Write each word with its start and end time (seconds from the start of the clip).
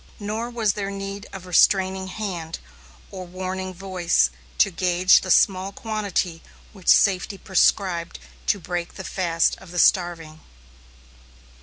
Nor 0.19 0.49
was 0.49 0.73
there 0.73 0.89
need 0.89 1.27
of 1.31 1.45
restraining 1.45 2.07
hand, 2.07 2.57
or 3.11 3.23
warning 3.27 3.71
voice 3.71 4.31
to 4.57 4.71
gauge 4.71 5.21
the 5.21 5.29
small 5.29 5.71
quantity 5.71 6.41
which 6.73 6.87
safety 6.87 7.37
prescribed 7.37 8.17
to 8.47 8.57
break 8.59 8.95
the 8.95 9.03
fast 9.03 9.55
of 9.59 9.69
the 9.69 9.77
starving. 9.77 10.39